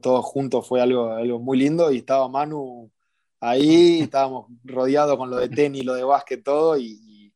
todos 0.00 0.24
juntos, 0.24 0.66
fue 0.66 0.80
algo, 0.80 1.10
algo 1.10 1.38
muy 1.40 1.58
lindo. 1.58 1.90
Y 1.92 1.98
estaba 1.98 2.28
Manu 2.28 2.90
ahí, 3.44 4.00
estábamos 4.00 4.46
rodeados 4.64 5.16
con 5.16 5.30
lo 5.30 5.36
de 5.36 5.48
tenis, 5.48 5.84
lo 5.84 5.94
de 5.94 6.04
básquet, 6.04 6.42
todo, 6.42 6.76
y, 6.78 7.32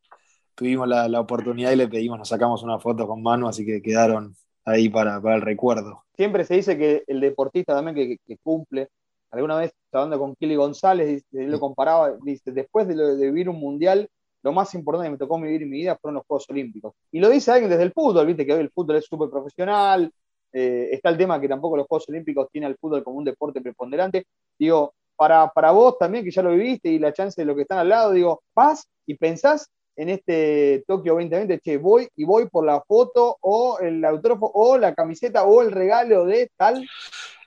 tuvimos 0.55 0.88
la, 0.88 1.20
oportunidad 1.20 1.70
y 1.70 1.76
le 1.76 1.87
pedimos, 1.87 2.19
nos 2.19 2.28
sacamos 2.28 2.64
una 2.64 2.81
foto 2.81 3.06
con 3.06 3.22
Manu, 3.22 3.46
así 3.46 3.64
que 3.64 3.81
quedaron 3.81 4.34
ahí 4.64 4.88
para, 4.88 5.20
el 5.34 5.40
recuerdo. 5.40 6.02
Siempre 6.16 6.44
se 6.44 6.55
dice 6.55 6.76
que 6.76 7.05
el 7.06 7.20
deportista 7.20 7.76
también 7.76 8.19
que, 8.26 8.37
cumple, 8.43 8.88
alguna 9.31 9.56
vez 9.56 9.72
hablando 9.93 10.19
con 10.19 10.34
Kili 10.34 10.56
González, 10.56 11.22
él 11.31 11.50
lo 11.50 11.60
comparaba, 11.60 12.16
dice, 12.25 12.50
después 12.50 12.88
de, 12.88 13.16
vivir 13.16 13.49
un 13.49 13.61
mundial, 13.61 14.08
lo 14.43 14.52
más 14.52 14.75
importante 14.75 15.06
que 15.06 15.12
me 15.12 15.19
tocó 15.19 15.40
vivir 15.40 15.62
en 15.62 15.70
mi 15.70 15.78
vida 15.78 15.96
fueron 16.00 16.16
los 16.16 16.26
Juegos 16.26 16.50
Olímpicos. 16.50 16.93
Y 17.12 17.20
lo 17.20 17.28
dice 17.28 17.52
alguien 17.52 17.70
desde 17.70 17.84
el 17.84 17.93
fútbol, 17.93 18.26
viste 18.26 18.44
que 18.44 18.54
hoy 18.54 18.61
el 18.61 18.70
fútbol 18.70 18.96
es 18.96 19.04
súper 19.04 19.31
profesional, 19.31 20.11
eh, 20.52 20.88
está 20.90 21.11
el 21.11 21.18
tema 21.18 21.40
que 21.40 21.49
tampoco 21.49 21.76
los 21.76 21.87
Juegos 21.87 22.09
Olímpicos 22.09 22.49
tienen 22.50 22.71
al 22.71 22.76
fútbol 22.76 23.04
como 23.04 23.18
un 23.18 23.25
deporte 23.25 23.61
preponderante. 23.61 24.26
Digo, 24.59 24.94
para, 25.18 25.72
vos 25.72 25.98
también, 25.98 26.25
que 26.25 26.30
ya 26.30 26.42
lo 26.42 26.52
viviste 26.52 26.88
y 26.88 26.98
la 26.98 27.12
chance 27.12 27.40
de 27.40 27.44
lo 27.44 27.56
que 27.56 27.62
están 27.62 27.78
al 27.78 27.88
lado, 27.88 28.12
digo, 28.12 28.42
vas 28.54 28.88
y 29.04 29.14
pensás 29.14 29.68
en 29.96 30.10
este 30.10 30.84
Tokio 30.87 31.14
2020, 31.14 31.58
che, 31.58 31.76
voy 31.76 32.08
y 32.14 32.25
voy 32.25 32.48
por 32.48 32.64
la 32.64 32.80
foto 32.87 33.37
o 33.40 33.80
el 33.80 34.04
autógrafo 34.04 34.50
o 34.54 34.78
la 34.78 34.94
camiseta 34.94 35.42
o 35.42 35.60
el 35.62 35.72
regalo 35.72 36.25
de 36.25 36.50
tal? 36.56 36.88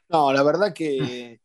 No, 0.10 0.34
la 0.34 0.44
verdad 0.44 0.74
que 0.74 1.40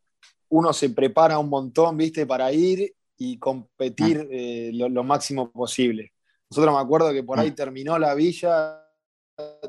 uno 0.49 0.73
se 0.73 0.91
prepara 0.91 1.39
un 1.39 1.49
montón, 1.49 1.97
viste, 1.97 2.27
para 2.27 2.51
ir 2.51 2.93
y 3.17 3.39
competir 3.39 4.23
ah. 4.23 4.29
eh, 4.29 4.71
lo, 4.75 5.05
máximo 5.05 5.53
posible. 5.53 6.13
Nosotros 6.51 6.75
me 6.75 6.81
acuerdo 6.81 7.13
que 7.13 7.23
por 7.23 7.39
ahí 7.39 7.51
ah. 7.53 7.55
terminó 7.55 7.99
la 8.01 8.15
villa, 8.15 8.85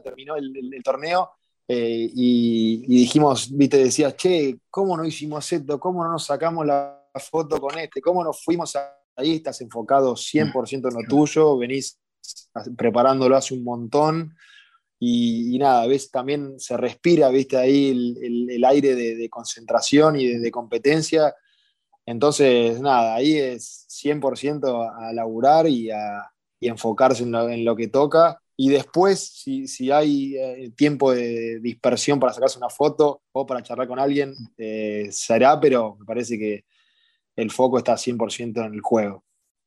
terminó 0.04 0.36
el 0.36 0.82
torneo 0.84 1.30
eh, 1.68 2.10
y, 2.14 2.88
dijimos, 2.88 3.50
viste, 3.52 3.78
decías, 3.78 4.16
che, 4.16 4.58
¿cómo 4.70 4.96
no 4.96 5.04
hicimos 5.04 5.52
esto? 5.52 5.80
¿Cómo 5.80 6.04
no 6.04 6.12
nos 6.12 6.26
sacamos 6.26 6.66
la 6.66 7.04
foto 7.16 7.60
con 7.60 7.78
este? 7.78 8.00
¿Cómo 8.00 8.24
nos 8.24 8.42
fuimos 8.44 8.74
ahí? 9.16 9.36
Estás 9.36 9.60
enfocado 9.62 10.16
100% 10.16 10.88
en 10.88 10.94
lo 10.94 11.08
tuyo, 11.08 11.58
venís 11.58 12.00
preparándolo 12.78 13.36
hace 13.36 13.54
un 13.54 13.64
montón. 13.64 14.36
Y, 15.00 15.58
nada, 15.60 15.86
ves, 15.88 16.10
también 16.10 16.60
se 16.60 16.78
respira, 16.78 17.30
viste, 17.30 17.58
ahí 17.58 17.90
el, 18.50 18.64
aire 18.64 18.96
de, 18.96 19.30
concentración 19.30 20.20
y 20.20 20.28
de, 20.28 20.52
competencia. 20.52 21.36
Entonces, 22.06 22.80
nada, 22.80 23.16
ahí 23.16 23.36
es 23.36 23.86
100% 23.90 24.96
a 24.98 25.12
laburar 25.14 25.68
y 25.68 25.92
a 25.92 26.32
enfocarse 26.62 27.24
en 27.24 27.66
lo 27.66 27.76
que 27.76 27.90
toca 27.90 28.42
y 28.60 28.70
después, 28.70 29.20
si, 29.20 29.68
si 29.68 29.92
hay 29.92 30.36
eh, 30.36 30.72
tiempo 30.76 31.14
de 31.14 31.60
dispersión 31.60 32.20
para 32.20 32.34
sacarse 32.34 32.58
una 32.58 32.72
foto 32.72 33.22
o 33.32 33.46
para 33.46 33.62
charlar 33.62 33.88
con 33.88 34.00
alguien, 34.00 34.34
eh, 34.58 35.08
será, 35.12 35.60
pero 35.60 35.96
me 36.00 36.06
parece 36.06 36.40
que 36.40 36.66
el 37.36 37.52
foco 37.52 37.78
está 37.78 37.94
100% 37.94 38.66
en 38.66 38.74
el 38.74 38.82
juego. 38.82 39.24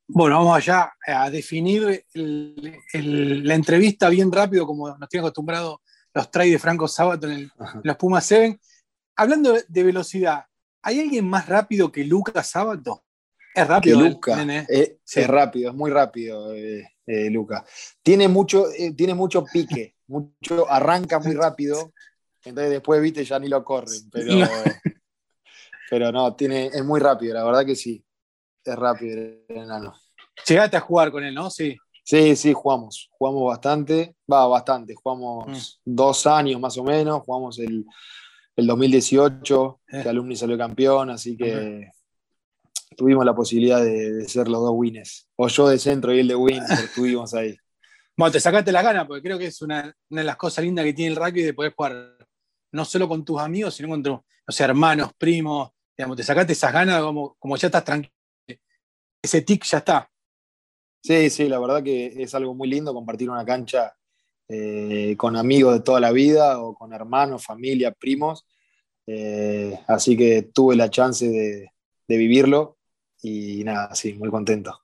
Bueno, 0.08 0.38
vamos 0.38 0.56
allá 0.56 0.92
a 1.06 1.30
definir 1.30 2.04
la 2.14 3.54
entrevista 3.54 4.08
bien 4.08 4.32
rápido, 4.32 4.66
como 4.66 4.88
nos 4.88 5.08
tienen 5.08 5.24
acostumbrado 5.24 5.80
los 6.12 6.28
trays 6.28 6.50
de 6.50 6.58
Franco 6.58 6.88
Sábato 6.88 7.30
en, 7.30 7.48
los 7.84 7.96
Pumas 7.96 8.26
7. 8.26 8.58
Hablando 9.14 9.56
de 9.68 9.82
velocidad, 9.84 10.46
¿hay 10.82 10.98
alguien 10.98 11.28
más 11.28 11.48
rápido 11.48 11.92
que 11.92 12.02
Lucas 12.02 12.48
Sábato? 12.48 13.04
Es 13.54 13.68
rápido. 13.68 14.00
Lucas, 14.00 14.44
es, 14.68 14.96
es, 15.14 15.26
rápido, 15.28 15.70
es 15.70 15.76
muy 15.76 15.92
rápido. 15.92 16.56
Eh, 16.56 16.88
eh, 17.10 17.30
Luca. 17.30 17.64
Tiene 18.02 18.28
mucho, 18.28 18.66
eh, 18.70 18.92
tiene 18.92 19.14
mucho 19.14 19.44
pique, 19.44 19.96
mucho, 20.06 20.70
arranca 20.70 21.18
muy 21.18 21.34
rápido, 21.34 21.92
entonces 22.44 22.70
después, 22.70 23.00
viste, 23.02 23.24
ya 23.24 23.38
ni 23.38 23.48
lo 23.48 23.64
corren, 23.64 24.08
pero, 24.10 24.32
pero 25.90 26.12
no, 26.12 26.34
tiene, 26.36 26.66
es 26.66 26.84
muy 26.84 27.00
rápido, 27.00 27.34
la 27.34 27.44
verdad 27.44 27.66
que 27.66 27.74
sí, 27.74 28.04
es 28.64 28.76
rápido 28.76 29.16
el 29.18 29.44
enano. 29.48 29.92
Llegaste 30.46 30.76
a 30.76 30.80
jugar 30.80 31.10
con 31.10 31.24
él, 31.24 31.34
¿no? 31.34 31.50
Sí. 31.50 31.76
Sí, 32.02 32.34
sí, 32.34 32.52
jugamos, 32.52 33.08
jugamos 33.12 33.44
bastante, 33.48 34.16
va, 34.30 34.46
bastante, 34.46 34.94
jugamos 34.94 35.46
Mm. 35.84 35.94
dos 35.96 36.26
años 36.26 36.60
más 36.60 36.76
o 36.78 36.82
menos, 36.84 37.22
jugamos 37.24 37.58
el, 37.58 37.84
el 38.56 38.66
2018, 38.66 39.80
Eh. 39.92 40.02
que 40.02 40.08
Alumni 40.08 40.34
salió 40.36 40.56
campeón, 40.56 41.10
así 41.10 41.36
que 41.36 41.90
tuvimos 42.96 43.24
la 43.24 43.34
posibilidad 43.34 43.82
de, 43.82 44.12
de 44.12 44.28
ser 44.28 44.48
los 44.48 44.60
dos 44.60 44.72
winners. 44.74 45.28
O 45.36 45.48
yo 45.48 45.68
de 45.68 45.78
centro 45.78 46.14
y 46.14 46.20
él 46.20 46.28
de 46.28 46.36
win, 46.36 46.62
estuvimos 46.84 47.34
ahí. 47.34 47.56
Bueno, 48.16 48.32
te 48.32 48.40
sacaste 48.40 48.72
las 48.72 48.84
ganas, 48.84 49.06
porque 49.06 49.22
creo 49.22 49.38
que 49.38 49.46
es 49.46 49.62
una, 49.62 49.94
una 50.10 50.20
de 50.20 50.26
las 50.26 50.36
cosas 50.36 50.64
lindas 50.64 50.84
que 50.84 50.92
tiene 50.92 51.12
el 51.12 51.16
rugby 51.16 51.42
de 51.42 51.54
poder 51.54 51.72
jugar 51.74 52.16
no 52.72 52.84
solo 52.84 53.08
con 53.08 53.24
tus 53.24 53.40
amigos, 53.40 53.74
sino 53.74 53.88
con 53.88 54.02
tus 54.02 54.12
no 54.50 54.52
sé, 54.52 54.64
hermanos, 54.64 55.12
primos. 55.16 55.70
Digamos, 55.96 56.16
te 56.16 56.24
sacaste 56.24 56.54
esas 56.54 56.72
ganas 56.72 57.00
como, 57.02 57.36
como 57.38 57.56
ya 57.56 57.68
estás 57.68 57.84
tranquilo. 57.84 58.12
Ese 59.22 59.42
tic 59.42 59.64
ya 59.64 59.78
está. 59.78 60.10
Sí, 61.02 61.30
sí, 61.30 61.48
la 61.48 61.60
verdad 61.60 61.84
que 61.84 62.20
es 62.20 62.34
algo 62.34 62.52
muy 62.52 62.68
lindo 62.68 62.92
compartir 62.92 63.30
una 63.30 63.44
cancha 63.44 63.94
eh, 64.48 65.14
con 65.16 65.36
amigos 65.36 65.74
de 65.74 65.80
toda 65.80 66.00
la 66.00 66.10
vida 66.10 66.60
o 66.60 66.74
con 66.74 66.92
hermanos, 66.92 67.44
familia, 67.44 67.92
primos. 67.92 68.44
Eh, 69.06 69.78
así 69.86 70.16
que 70.16 70.50
tuve 70.52 70.74
la 70.74 70.90
chance 70.90 71.28
de, 71.28 71.70
de 72.08 72.16
vivirlo 72.16 72.79
y 73.22 73.64
nada, 73.64 73.94
sí, 73.94 74.14
muy 74.14 74.30
contento. 74.30 74.80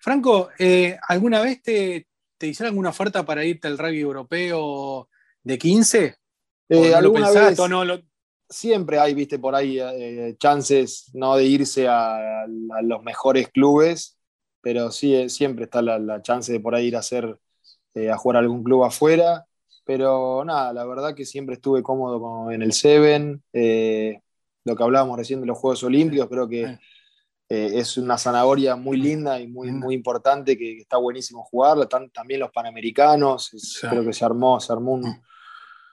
Franco, 0.00 0.50
eh, 0.58 0.96
¿alguna 1.08 1.40
vez 1.40 1.62
te, 1.62 2.06
te 2.36 2.46
hicieron 2.46 2.70
alguna 2.72 2.90
oferta 2.90 3.24
para 3.24 3.44
irte 3.44 3.68
al 3.68 3.78
rugby 3.78 4.00
europeo 4.00 5.08
de 5.42 5.58
15? 5.58 6.16
¿O 6.70 6.74
Eh, 6.74 6.76
no 6.80 6.82
lo 6.88 6.96
alguna 6.96 7.30
pensaste 7.30 7.48
vez- 7.50 7.58
o 7.60 7.68
no 7.68 7.84
lo- 7.84 8.02
siempre 8.48 8.98
hay, 8.98 9.14
viste, 9.14 9.38
por 9.38 9.54
ahí 9.54 9.78
eh, 9.80 10.36
chances 10.38 11.10
¿no? 11.14 11.36
de 11.36 11.44
irse 11.44 11.86
a, 11.88 12.42
a 12.42 12.46
los 12.82 13.02
mejores 13.02 13.48
clubes, 13.48 14.18
pero 14.60 14.90
sí, 14.90 15.28
siempre 15.28 15.64
está 15.64 15.82
la, 15.82 15.98
la 15.98 16.22
chance 16.22 16.52
de 16.52 16.60
por 16.60 16.74
ahí 16.74 16.86
ir 16.88 16.96
a 16.96 17.00
hacer, 17.00 17.38
a 18.10 18.16
jugar 18.16 18.36
a 18.36 18.40
algún 18.40 18.62
club 18.62 18.84
afuera. 18.84 19.44
Pero 19.84 20.44
nada, 20.44 20.72
la 20.74 20.84
verdad 20.84 21.14
que 21.14 21.24
siempre 21.24 21.54
estuve 21.54 21.82
cómodo 21.82 22.20
con- 22.20 22.52
en 22.52 22.62
el 22.62 22.72
Seven. 22.72 23.42
lo 24.64 24.76
que 24.76 24.82
hablábamos 24.82 25.16
recién 25.18 25.40
de 25.40 25.46
los 25.46 25.58
Juegos 25.58 25.82
Olímpicos, 25.82 26.28
creo 26.28 26.48
que. 26.48 26.78
Eh, 27.48 27.72
es 27.74 27.96
una 27.96 28.18
zanahoria 28.18 28.76
muy 28.76 28.96
linda 28.98 29.40
y 29.40 29.46
muy, 29.48 29.70
muy 29.72 29.94
importante 29.94 30.56
que, 30.56 30.76
que 30.76 30.80
está 30.82 30.96
buenísimo 30.98 31.44
jugarla. 31.44 31.86
Tan- 31.88 32.10
también 32.10 32.40
los 32.40 32.50
Panamericanos, 32.50 33.52
es- 33.54 33.72
Sí. 33.80 33.86
creo 33.88 34.04
que 34.04 34.12
se 34.12 34.24
armó, 34.24 34.60
se 34.60 34.72
armó 34.72 34.92
un, 34.92 35.22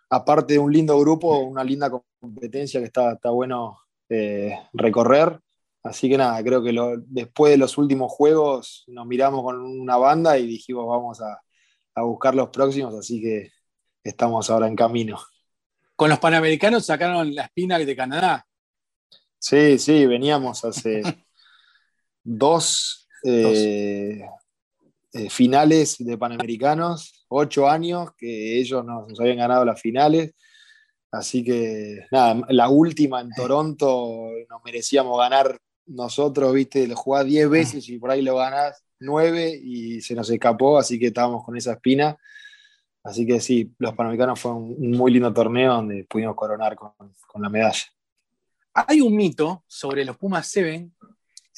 aparte 0.10 0.54
de 0.54 0.60
un 0.60 0.72
lindo 0.72 1.00
grupo, 1.00 1.40
una 1.40 1.64
linda 1.64 1.90
competencia 2.20 2.80
que 2.80 2.88
está, 2.88 3.14
está 3.14 3.30
bueno 3.30 3.80
eh, 4.10 4.54
recorrer. 4.74 5.40
Así 5.84 6.10
que 6.10 6.18
nada, 6.18 6.44
creo 6.44 6.64
que 6.64 6.74
lo- 6.74 6.98
después 6.98 7.52
de 7.52 7.58
los 7.58 7.78
últimos 7.78 8.12
juegos 8.12 8.84
nos 8.88 9.06
miramos 9.06 9.44
con 9.44 9.62
una 9.62 9.98
banda 9.98 10.38
y 10.38 10.46
dijimos 10.48 10.86
vamos 10.88 11.22
a, 11.22 11.42
a 11.96 12.02
buscar 12.04 12.36
los 12.36 12.50
próximos, 12.50 12.94
así 12.96 13.22
que 13.22 13.52
estamos 14.04 14.50
ahora 14.50 14.68
en 14.68 14.76
camino. 14.76 15.20
Con 15.96 16.10
los 16.10 16.20
panamericanos 16.20 16.86
sacaron 16.86 17.34
la 17.34 17.44
espina 17.44 17.78
de 17.80 17.96
Canadá. 17.96 18.46
Sí, 19.40 19.78
sí, 19.80 20.06
veníamos 20.08 20.66
hace 20.66 21.02
dos 22.26 23.08
eh, 23.24 24.26
eh, 25.14 25.30
finales 25.30 25.96
de 26.00 26.18
Panamericanos, 26.18 27.26
ocho 27.30 27.70
años 27.70 28.10
que 28.18 28.60
ellos 28.60 28.84
nos, 28.84 29.08
nos 29.08 29.20
habían 29.20 29.38
ganado 29.38 29.64
las 29.64 29.80
finales. 29.80 30.34
Así 31.12 31.44
que 31.44 32.06
nada, 32.12 32.42
la 32.50 32.68
última 32.68 33.22
en 33.22 33.30
Toronto 33.30 34.28
nos 34.50 34.64
merecíamos 34.66 35.18
ganar 35.18 35.58
nosotros, 35.86 36.54
viste, 36.54 36.88
lo 36.88 36.96
jugás 36.96 37.26
diez 37.26 37.50
veces 37.50 37.88
y 37.88 38.00
por 38.00 38.12
ahí 38.12 38.22
lo 38.22 38.36
ganás 38.36 38.84
nueve 39.00 39.58
y 39.64 40.02
se 40.02 40.16
nos 40.16 40.30
escapó, 40.30 40.78
así 40.78 41.00
que 41.00 41.08
estábamos 41.08 41.46
con 41.46 41.56
esa 41.56 41.74
espina. 41.74 42.18
Así 43.04 43.26
que 43.26 43.40
sí, 43.40 43.72
los 43.78 43.94
Panamericanos 43.94 44.40
fue 44.40 44.52
un, 44.52 44.92
muy 44.92 45.14
lindo 45.14 45.32
torneo 45.32 45.76
donde 45.76 46.04
pudimos 46.06 46.36
coronar 46.36 46.76
con, 46.76 46.92
con 47.28 47.42
la 47.42 47.50
medalla. 47.50 47.84
Hay 48.74 49.00
un 49.00 49.16
mito 49.16 49.64
sobre 49.68 50.04
los 50.04 50.18
Pumas 50.18 50.48
7. 50.48 50.90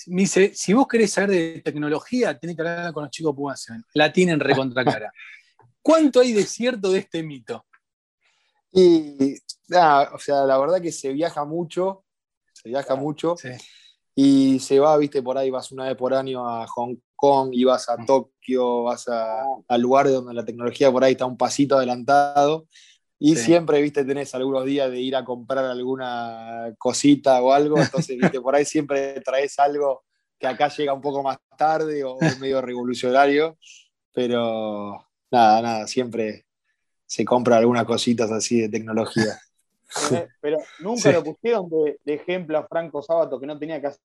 Me 0.06 0.22
dice, 0.22 0.51
si 0.54 0.74
vos 0.74 0.88
querés 0.88 1.12
saber 1.12 1.32
de 1.32 1.62
tecnología, 1.66 2.38
tenés 2.38 2.56
que 2.56 2.62
hablar 2.62 2.94
con 2.94 3.04
los 3.04 3.12
chicos 3.12 3.36
Pumas 3.36 3.62
7. 3.62 3.84
La 3.96 4.13
tienen 4.13 4.39
recontra 4.39 4.86
cara. 4.86 5.12
¿Cuánto 5.82 6.20
hay 6.20 6.34
de 6.34 6.44
cierto 6.44 6.92
de 6.92 7.00
este 7.00 7.24
mito? 7.24 7.66
Y 8.72 9.36
nada, 9.70 10.12
o 10.13 10.20
sea, 10.20 10.44
la 10.46 10.58
verdad 10.58 10.82
que 10.82 10.92
se 10.92 11.12
viaja 11.13 11.46
mucho, 11.46 12.06
se 12.54 12.70
viaja 12.70 12.96
mucho 12.96 13.36
Sí. 13.38 13.50
y 14.13 14.60
se 14.60 14.80
va, 14.80 14.98
viste, 14.98 15.24
por 15.24 15.38
ahí 15.38 15.50
vas 15.50 15.72
una 15.72 15.86
vez 15.86 15.96
por 15.96 16.13
año 16.13 16.48
a 16.48 16.68
Hong 16.68 16.98
Kong 17.16 17.50
y 17.54 17.63
vas 17.63 17.89
a 17.89 17.98
Tokio, 18.06 18.84
vas 18.84 19.08
a, 19.08 19.42
a 19.68 19.77
lugares 19.77 20.13
donde 20.13 20.34
la 20.34 20.46
tecnología 20.46 20.92
por 20.92 21.04
ahí 21.04 21.13
está 21.13 21.25
un 21.25 21.38
pasito 21.38 21.77
adelantado 21.77 22.68
y 23.19 23.36
Sí. 23.36 23.45
siempre, 23.45 23.81
viste, 23.81 24.05
tenés 24.05 24.33
algunos 24.36 24.63
días 24.65 24.89
de 24.91 25.00
ir 25.00 25.15
a 25.15 25.25
comprar 25.25 25.65
alguna 25.65 26.74
cosita 26.77 27.41
o 27.41 27.51
algo, 27.51 27.79
entonces, 27.81 28.17
viste, 28.17 28.39
por 28.41 28.55
ahí 28.55 28.65
siempre 28.65 29.19
traes 29.21 29.57
algo 29.59 30.03
que 30.39 30.45
acá 30.47 30.67
llega 30.69 30.93
un 30.93 31.01
poco 31.01 31.24
más 31.24 31.38
tarde 31.57 32.03
o 32.03 32.19
es 32.21 32.39
medio 32.39 32.62
revolucionario, 32.62 33.57
pero 34.13 35.03
nada, 35.31 35.62
nada, 35.62 35.88
siempre 35.88 36.45
se 37.07 37.25
compra 37.25 37.57
algunas 37.57 37.86
cositas 37.86 38.31
así 38.31 38.62
de 38.62 38.69
tecnología. 38.69 39.39
Eh, 40.12 40.27
Pero 40.41 40.57
nunca 40.79 41.09
Sí. 41.09 41.13
lo 41.13 41.24
pusieron 41.24 41.69
de, 41.69 42.00
de 42.03 42.13
ejemplo 42.13 42.57
a 42.57 42.67
Franco 42.67 43.01
Sábato 43.01 43.39
que 43.39 43.47
no 43.47 43.57
tenía 43.57 43.79
que 43.81 43.88
hacer 43.88 44.00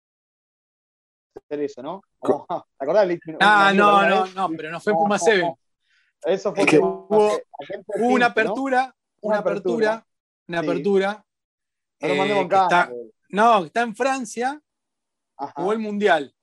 eso, 1.62 1.82
¿no? 1.82 2.02
Como, 2.18 2.44
ah, 2.48 2.64
¿Te 2.78 2.84
acordás? 2.84 3.08
Ah, 3.40 3.72
no, 3.74 4.06
no, 4.08 4.26
no, 4.26 4.48
pero 4.56 4.70
no 4.70 4.78
fue 4.80 4.92
Pumas 4.92 5.22
7. 5.24 5.52
Eso 6.26 6.52
fue 6.54 6.64
Es 6.64 6.68
que 6.70 6.78
hubo- 6.78 7.30
7. 7.30 7.44
Aquel 7.62 7.84
fue 7.84 7.94
Hubo 8.00 8.14
una 8.14 8.26
15, 8.26 8.44
¿no? 8.44 8.50
apertura, 8.50 8.94
una 9.20 9.38
apertura, 9.38 9.92
apertura. 9.92 10.06
una 10.48 10.60
Sí. 10.60 10.66
apertura. 10.66 11.24
Eh, 12.00 12.40
está- 12.42 12.92
no, 13.28 13.64
está 13.66 13.82
en 13.82 13.94
Francia, 13.94 14.60
Ajá. 15.36 15.52
jugó 15.56 15.72
el 15.72 15.78
Mundial. 15.78 16.34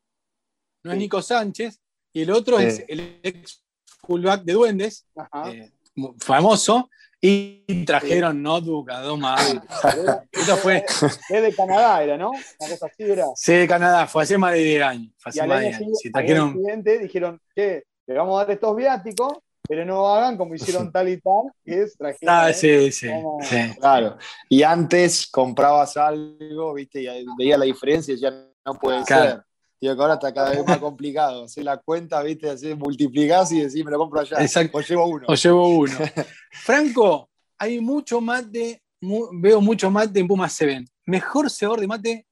No 0.84 0.92
es 0.92 0.96
Sí. 0.96 1.00
Nico 1.00 1.22
Sánchez, 1.22 1.82
y 2.14 2.22
el 2.22 2.32
otro 2.32 2.60
Sí. 2.60 2.66
es 2.68 2.86
el 2.88 3.20
ex 3.24 3.64
fullback 4.02 4.44
de 4.44 4.54
Duendes, 4.54 5.08
eh, 5.46 5.72
famoso, 6.20 6.90
y 7.20 7.84
trajeron 7.86 8.42
notebook 8.44 8.92
a 8.92 9.02
dos 9.02 9.18
más. 9.20 9.42
Esto 10.32 10.56
fue 10.58 10.86
Es 10.88 11.42
de 11.42 11.54
Canadá, 11.56 12.04
era, 12.04 12.16
¿no? 12.18 12.30
Una 12.30 12.70
cosa 12.70 12.86
así 12.86 13.04
era. 13.04 13.26
C 13.36 13.54
de 13.54 13.68
Canadá, 13.68 14.06
fue 14.08 14.22
hace 14.24 14.38
más 14.38 14.54
de 14.54 14.60
10 14.60 14.84
años. 14.84 15.12
Fue 15.18 15.30
Y 15.30 15.32
hace 15.32 15.42
al 15.42 15.48
más 15.50 15.60
de 15.62 15.68
año 15.68 15.78
10 15.80 15.98
siguiente, 15.98 15.98
años. 15.98 16.00
Si 16.00 16.12
trajeron, 16.12 17.02
dijeron 17.02 17.42
que 17.56 17.84
le 18.06 18.14
vamos 18.16 18.36
a 18.40 18.46
dar 18.46 18.52
estos 18.52 18.76
viáticos, 18.76 19.34
pero 19.68 19.86
no 19.86 20.08
hagan 20.08 20.38
como 20.38 20.56
hicieron 20.56 20.92
tal 20.92 21.10
y 21.10 21.20
tal, 21.20 21.44
que 21.66 21.82
es 21.84 21.98
trajeron, 21.98 22.36
ah, 22.36 22.50
¿eh? 22.50 22.54
sí, 22.54 22.92
sí, 22.92 23.08
Como- 23.08 23.38
sí. 23.44 23.58
Claro. 23.80 24.18
Y 24.50 24.64
antes 24.64 25.28
comprabas 25.28 25.98
algo, 25.98 26.74
viste, 26.74 27.02
y 27.02 27.26
veías 27.38 27.60
la 27.60 27.66
diferencia 27.66 28.14
y 28.14 28.18
ya 28.20 28.32
no 28.66 28.74
puede 28.76 29.04
Claro. 29.04 29.32
ser. 29.32 29.44
Digo 29.80 29.96
que 29.96 30.02
ahora 30.02 30.14
está 30.16 30.34
cada 30.34 30.50
vez 30.52 30.66
más 30.66 30.80
complicado. 30.80 31.44
Hacer 31.44 31.64
la 31.64 31.78
cuenta, 31.78 32.22
viste, 32.24 32.50
así 32.50 32.74
multiplicás 32.74 33.52
y 33.52 33.62
decís, 33.62 33.86
me 33.86 33.92
lo 33.92 34.00
compro 34.00 34.22
allá. 34.22 34.38
Exacto. 34.42 34.78
O 34.78 34.82
llevo 34.82 35.06
uno. 35.06 35.26
O 35.30 35.36
llevo 35.36 35.68
uno. 35.70 35.96
Franco, 36.52 37.30
hay 37.60 37.80
mucho 37.80 38.20
mate, 38.20 38.82
mu- 39.02 39.30
veo 39.34 39.62
mucho 39.62 39.92
mate 39.92 40.20
en 40.20 40.28
Pumas 40.28 40.54
7. 40.54 40.84
Mejor 41.06 41.50
cebador 41.52 41.80
de 41.82 41.88
mate, 41.88 42.26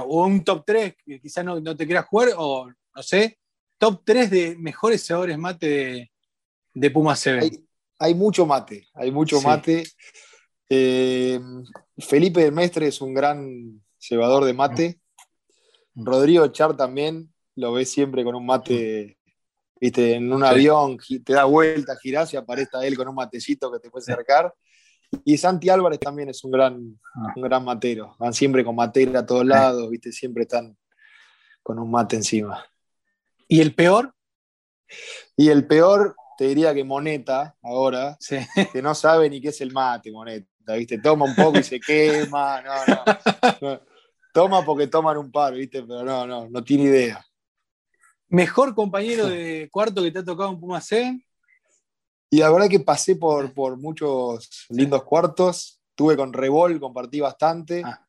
o 0.00 0.24
un 0.24 0.42
top 0.42 0.64
3, 0.66 0.94
que 1.04 1.20
quizás 1.20 1.44
no, 1.44 1.60
no 1.60 1.76
te 1.76 1.84
quieras 1.86 2.06
jugar, 2.06 2.30
o 2.36 2.66
no 2.68 3.02
sé, 3.02 3.38
top 3.78 4.00
3 4.04 4.30
de 4.30 4.56
mejores 4.58 5.06
cebadores 5.06 5.36
mate 5.38 5.68
de, 5.68 6.10
de 6.74 6.90
Pumas 6.90 7.20
7. 7.20 7.38
Hay, 7.40 7.64
hay 7.98 8.14
mucho 8.14 8.44
mate, 8.46 8.88
hay 8.94 9.10
mucho 9.10 9.38
Sí. 9.40 9.46
mate. 9.46 9.84
Eh, 10.68 11.40
Felipe 11.98 12.40
del 12.42 12.52
Mestre 12.52 12.88
es 12.88 13.00
un 13.00 13.14
gran 13.14 13.82
cebador 13.98 14.44
de 14.44 14.52
mate. 14.54 15.00
Mm. 15.94 16.04
Rodrigo 16.04 16.46
Char 16.48 16.76
también 16.76 17.32
lo 17.56 17.72
ves 17.72 17.90
siempre 17.90 18.24
con 18.24 18.34
un 18.34 18.44
mate, 18.46 19.18
viste, 19.80 20.14
en 20.14 20.32
un 20.32 20.40
Sí. 20.40 20.46
avión, 20.48 20.98
te 21.24 21.32
da 21.32 21.44
vuelta, 21.44 21.96
girás 22.02 22.32
y 22.34 22.36
aparece 22.36 22.70
él 22.82 22.96
con 22.96 23.08
un 23.08 23.14
matecito 23.14 23.70
que 23.70 23.78
te 23.78 23.90
puede 23.90 24.02
acercar. 24.02 24.52
Y 25.24 25.36
Santi 25.38 25.68
Álvarez 25.68 26.00
también 26.00 26.28
es 26.30 26.42
un 26.42 26.50
gran, 26.50 27.00
Ah. 27.14 27.32
un 27.36 27.42
gran 27.42 27.64
matero. 27.64 28.16
Van 28.18 28.34
siempre 28.34 28.64
con 28.64 28.74
matera 28.74 29.20
a 29.20 29.26
todos 29.26 29.46
lados, 29.46 29.88
viste, 29.88 30.10
siempre 30.10 30.42
están 30.42 30.76
con 31.62 31.78
un 31.78 31.88
mate 31.90 32.16
encima. 32.16 32.64
¿Y 33.46 33.60
el 33.60 33.74
peor? 33.74 34.12
Y 35.36 35.50
el 35.50 35.66
peor, 35.66 36.16
te 36.36 36.46
diría 36.46 36.74
que 36.74 36.84
Moneta, 36.84 37.56
ahora, 37.62 38.16
Sí. 38.20 38.36
que 38.72 38.82
no 38.82 38.94
sabe 38.94 39.28
ni 39.30 39.40
qué 39.40 39.48
es 39.48 39.60
el 39.60 39.72
mate, 39.72 40.10
Moneta, 40.12 40.74
¿viste? 40.74 40.98
Toma 40.98 41.24
un 41.26 41.34
poco 41.34 41.58
y 41.58 41.62
se 41.62 41.80
quema, 41.80 42.62
no, 42.62 42.74
no. 42.86 43.04
no. 43.60 43.80
Toma 44.34 44.64
porque 44.64 44.88
toman 44.88 45.16
un 45.16 45.30
par, 45.30 45.54
¿viste? 45.54 45.82
Pero 45.84 46.02
no, 46.02 46.26
no, 46.26 46.48
no 46.48 46.64
tiene 46.64 46.84
idea. 46.84 47.24
¿Mejor 48.28 48.74
compañero 48.74 49.26
de 49.26 49.68
cuarto 49.70 50.02
que 50.02 50.10
te 50.10 50.18
ha 50.18 50.24
tocado 50.24 50.50
en 50.50 50.58
Puma 50.58 50.80
C? 50.80 51.24
Y 52.30 52.38
la 52.38 52.50
verdad 52.50 52.68
que 52.68 52.80
pasé 52.80 53.14
por, 53.14 53.54
por 53.54 53.76
muchos 53.76 54.66
lindos 54.70 55.04
cuartos. 55.04 55.80
Tuve 55.94 56.16
con 56.16 56.32
Revol, 56.32 56.80
compartí 56.80 57.20
bastante. 57.20 57.82
Ah. 57.84 58.04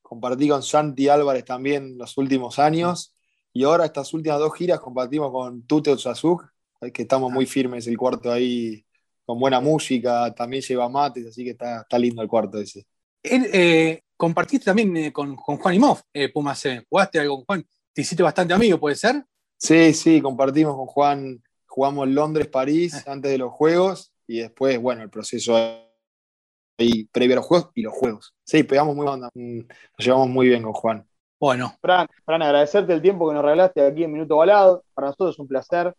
Compartí 0.00 0.48
con 0.48 0.62
Santi 0.62 1.10
Álvarez 1.10 1.44
también 1.44 1.98
los 1.98 2.16
últimos 2.16 2.58
años. 2.58 3.14
Y 3.52 3.64
ahora 3.64 3.84
estas 3.84 4.14
últimas 4.14 4.38
dos 4.38 4.54
giras 4.54 4.80
compartimos 4.80 5.30
con 5.30 5.66
Tute 5.66 5.90
Otsazuk, 5.90 6.50
que 6.90 7.02
estamos 7.02 7.30
muy 7.30 7.46
firmes 7.46 7.86
el 7.86 7.96
cuarto 7.96 8.32
ahí, 8.32 8.84
con 9.24 9.38
buena 9.38 9.60
música, 9.60 10.34
también 10.34 10.62
lleva 10.62 10.88
mates, 10.88 11.26
así 11.26 11.44
que 11.44 11.50
está, 11.50 11.82
está 11.82 11.98
lindo 11.98 12.22
el 12.22 12.28
cuarto 12.28 12.58
ese. 12.58 12.86
Él, 13.22 13.46
eh, 13.52 14.02
compartiste 14.16 14.64
también 14.64 14.96
eh, 14.96 15.12
con, 15.12 15.36
con, 15.36 15.58
Juan 15.58 15.74
Imov, 15.74 16.00
eh, 16.12 16.32
Puma 16.32 16.54
C. 16.54 16.84
¿Jugaste 16.88 17.20
algo 17.20 17.36
con 17.36 17.44
Juan? 17.44 17.66
¿Te 17.92 18.00
hiciste 18.00 18.22
bastante 18.22 18.54
amigo, 18.54 18.80
puede 18.80 18.96
ser? 18.96 19.24
Sí, 19.56 19.92
sí, 19.92 20.20
compartimos 20.20 20.74
con 20.74 20.86
Juan, 20.86 21.42
jugamos 21.66 22.08
Londres, 22.08 22.48
París, 22.48 22.94
Ah. 22.94 23.12
antes 23.12 23.30
de 23.30 23.38
los 23.38 23.52
Juegos, 23.52 24.12
y 24.26 24.38
después, 24.38 24.80
bueno, 24.80 25.02
el 25.02 25.10
proceso 25.10 25.56
ahí 25.56 27.04
previo 27.12 27.34
a 27.34 27.36
los 27.36 27.46
Juegos 27.46 27.70
y 27.74 27.82
los 27.82 27.94
Juegos. 27.94 28.34
Sí, 28.44 28.64
pegamos 28.64 28.96
muy 28.96 29.06
onda, 29.06 29.28
mm, 29.34 29.58
nos 29.58 30.06
llevamos 30.06 30.28
muy 30.28 30.48
bien 30.48 30.62
con 30.62 30.72
Juan. 30.72 31.06
Bueno, 31.38 31.74
Fran, 31.80 32.06
Fran, 32.24 32.42
agradecerte 32.42 32.92
el 32.92 33.02
tiempo 33.02 33.28
que 33.28 33.34
nos 33.34 33.44
regalaste 33.44 33.84
aquí 33.84 34.04
en 34.04 34.12
Minuto 34.12 34.36
Balado. 34.36 34.84
Para 34.94 35.08
nosotros 35.08 35.34
es 35.34 35.38
un 35.40 35.48
placer. 35.48 35.92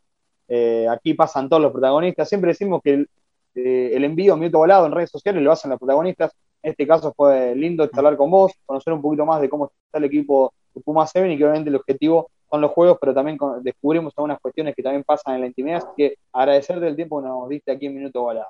Eh, 0.47 0.88
aquí 0.89 1.13
pasan 1.13 1.50
todos 1.50 1.62
los 1.62 1.71
protagonistas. 1.71 2.27
Siempre 2.29 2.50
decimos 2.50 2.81
que 2.83 2.93
el, 2.93 3.09
eh, 3.55 3.91
el 3.93 4.03
envío 4.03 4.33
a 4.33 4.38
Minuto 4.38 4.59
Balado 4.59 4.85
en 4.85 4.91
redes 4.91 5.09
sociales 5.09 5.41
lo 5.41 5.51
hacen 5.51 5.71
los 5.71 5.79
protagonistas. 5.79 6.31
En 6.62 6.71
este 6.71 6.88
caso 6.88 7.13
fue 7.15 7.55
lindo 7.55 7.85
charlar 7.88 8.15
con 8.17 8.31
vos, 8.31 8.51
conocer 8.65 8.93
un 8.93 9.01
poquito 9.01 9.25
más 9.25 9.41
de 9.41 9.50
cómo 9.50 9.65
está 9.85 9.97
el 9.97 10.05
equipo 10.05 10.53
de 10.73 10.81
Puma 10.81 11.05
7 11.05 11.31
y 11.31 11.38
que 11.38 11.43
obviamente 11.43 11.69
el 11.69 11.75
objetivo 11.75 12.29
son 12.50 12.62
los 12.62 12.71
juegos, 12.71 12.97
pero 13.01 13.13
también 13.13 13.38
con- 13.38 13.62
descubrimos 13.63 14.13
algunas 14.15 14.39
cuestiones 14.39 14.75
que 14.75 14.83
también 14.83 15.03
pasan 15.03 15.35
en 15.35 15.41
la 15.41 15.47
intimidad. 15.47 15.77
Así 15.77 15.88
que 15.97 16.15
agradecerte 16.31 16.88
el 16.88 16.95
tiempo 16.95 17.21
que 17.21 17.27
nos 17.27 17.50
diste 17.50 17.71
aquí 17.71 17.88
en 17.88 17.95
Minuto 17.95 18.23
Balado. 18.23 18.47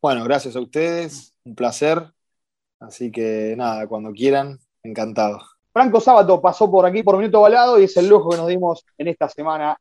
Bueno, 0.00 0.24
gracias 0.24 0.56
a 0.56 0.60
ustedes, 0.60 1.34
un 1.44 1.54
placer. 1.54 2.02
Así 2.78 3.10
que 3.10 3.54
nada, 3.56 3.86
cuando 3.86 4.12
quieran, 4.12 4.58
encantado. 4.82 5.40
Franco 5.72 6.00
Sábato 6.00 6.40
pasó 6.40 6.70
por 6.70 6.86
aquí 6.86 7.02
por 7.02 7.16
Minuto 7.18 7.40
Balado 7.42 7.78
y 7.78 7.84
es 7.84 7.96
el 7.96 8.08
lujo 8.08 8.30
que 8.30 8.36
nos 8.36 8.48
dimos 8.48 8.84
en 8.98 9.08
esta 9.08 9.28
semana 9.28 9.76